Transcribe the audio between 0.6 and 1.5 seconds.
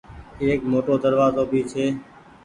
موٽو دروآزو